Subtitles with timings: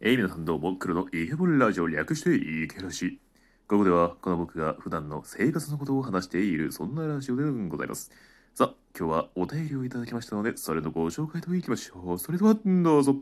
[0.00, 3.20] えー、皆さんどうも、黒のイケボンラジオ略してイケラジ。
[3.68, 8.10] ここでは、この僕が普段の生活のことを話している、そんなラジオでございます。
[8.54, 12.18] さあ、今日はお便りをいただきましたので、それのご紹介といきましょう。
[12.18, 13.16] それでは、どうぞ。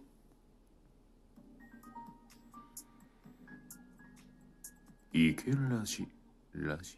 [5.13, 6.09] イケラジ、
[6.55, 6.97] ラジ、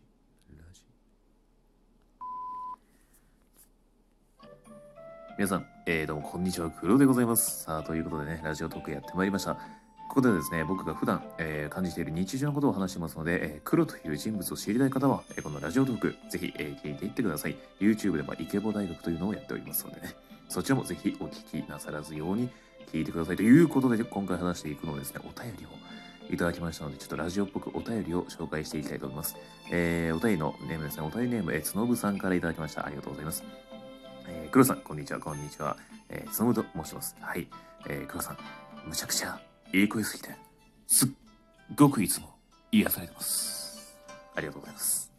[5.36, 7.64] 皆さん、えー、どうもこんにちは、黒でございます。
[7.64, 9.54] さあ、ということでね、ラジオトークやってまいりました。
[10.08, 17.56] ここでですね、僕が普段、えー感じている日常のことを話しますので、えー黒という人物を知りたい方は、えーこのラジオトーク、ぜひ、えー聞いていってください。
[17.80, 20.14] YouTube ではイケボ大学というのをやっておりますのでね、
[20.48, 22.48] そちらもぜひお聞きなさらずように
[22.92, 23.36] 聞いてください。
[23.36, 29.36] ということで、今回話していくのはですね、お便りをいただきましたので、ちょっとラジオっぽくお便りを紹介していきたいと思います。
[29.72, 32.86] えーお便りのネームですね、お便りネーム、えー、つのぶさんからいただきました。
[32.86, 33.42] ありがとうございます。
[34.26, 35.76] えー、黒さん、こんにちは、こんにちは。
[36.08, 37.16] えー、つのぶと申します。
[37.20, 37.46] はい。
[37.86, 38.38] えー、黒さん、
[38.86, 39.38] むちゃくちゃ
[39.72, 40.30] いい声すぎて、
[40.86, 41.08] すっ
[41.74, 42.30] ごくいつも
[42.72, 43.98] 癒されてます。
[44.34, 45.12] ありがとうございます。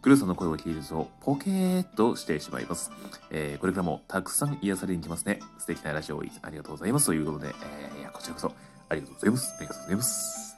[0.00, 2.92] 黒さんの声を聞いてると、ポケーっとしてしまいます。
[3.30, 5.40] えーこれからもたくさん癒されに来ますね。
[5.58, 7.06] 素敵なラジオをありがとうございます。
[7.06, 8.52] ということで、えー、こちらこそ、
[8.88, 9.54] ありがとうございます。
[9.58, 10.56] ありがとうございます。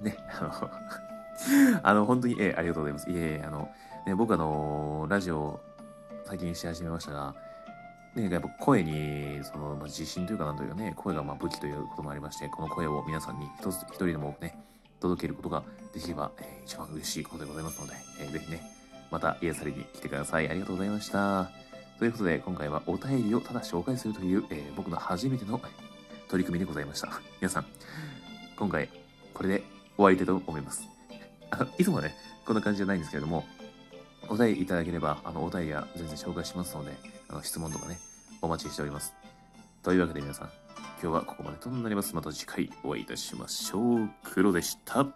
[0.00, 3.10] ね、あの、 あの、本当に、えーありがとうございます。
[3.10, 3.68] いえいえ、あの、
[4.06, 5.60] ね、僕あのラジオ、
[6.24, 7.34] 最近し始めましたが、
[8.14, 14.58] ね、やっぱ声に、その、まあ、自信というかなんというかね、声がま武器ということもありまして、この声を皆さんに一つ、一人でもね、
[15.00, 15.62] 届けることが
[15.92, 18.62] できれば、えー一番嬉しいことでございますので、えーぜひね、
[19.10, 20.48] また癒されに来てください。
[20.48, 21.50] ありがとうございました。
[21.98, 25.60] ということで、今回はお便りをただ紹介するという、えー僕の初めての
[26.28, 27.08] 取り組みでございました。
[27.40, 27.66] 皆さん、
[28.56, 28.88] 今回、
[29.34, 29.62] これで
[29.96, 30.82] 終わりたいと思います。
[31.78, 32.14] いつもはね、
[32.46, 33.44] こんな感じじゃないんですけれども、
[34.28, 36.92] お便りいただければ、あの、お便りは全然紹介しますので、
[37.28, 37.98] あの、質問とかね、
[38.40, 39.14] お待ちしております。
[39.82, 40.50] というわけで皆さん、
[41.02, 42.14] 今日はここまでとなります。
[42.14, 44.10] また次回お会いいたしましょう。
[44.22, 45.06] 黒でした。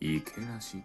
[0.00, 0.82] いけなし。